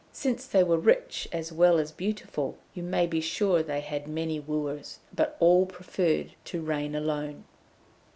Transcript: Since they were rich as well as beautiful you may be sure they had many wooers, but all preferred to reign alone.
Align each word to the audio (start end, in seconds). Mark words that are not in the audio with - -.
Since 0.11 0.47
they 0.47 0.63
were 0.63 0.79
rich 0.79 1.27
as 1.31 1.51
well 1.51 1.77
as 1.77 1.91
beautiful 1.91 2.57
you 2.73 2.81
may 2.81 3.05
be 3.05 3.21
sure 3.21 3.61
they 3.61 3.81
had 3.81 4.07
many 4.07 4.39
wooers, 4.39 4.97
but 5.15 5.37
all 5.39 5.67
preferred 5.67 6.33
to 6.45 6.63
reign 6.63 6.95
alone. 6.95 7.43